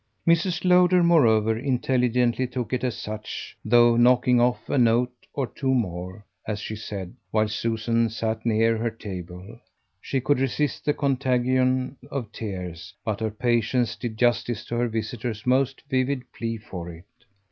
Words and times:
Mrs. 0.27 0.65
Lowder 0.65 1.03
moreover 1.03 1.55
intelligently 1.55 2.47
took 2.47 2.73
it 2.73 2.83
as 2.83 2.97
such, 2.97 3.55
though 3.63 3.95
knocking 3.95 4.41
off 4.41 4.67
a 4.67 4.79
note 4.79 5.13
or 5.31 5.45
two 5.45 5.75
more, 5.75 6.25
as 6.47 6.59
she 6.59 6.75
said, 6.75 7.13
while 7.29 7.47
Susie 7.47 8.09
sat 8.09 8.43
near 8.43 8.79
her 8.79 8.89
table. 8.89 9.59
She 10.01 10.19
could 10.19 10.39
resist 10.39 10.85
the 10.85 10.95
contagion 10.95 11.97
of 12.09 12.31
tears, 12.31 12.95
but 13.05 13.19
her 13.19 13.29
patience 13.29 13.95
did 13.95 14.17
justice 14.17 14.65
to 14.65 14.75
her 14.77 14.87
visitor's 14.87 15.45
most 15.45 15.83
vivid 15.87 16.23
plea 16.33 16.57
for 16.57 16.89
it. 16.89 17.05